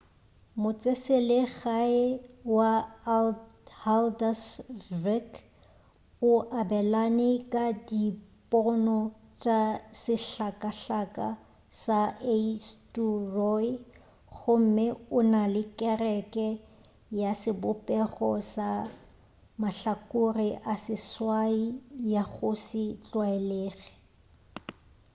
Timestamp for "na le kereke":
15.31-16.47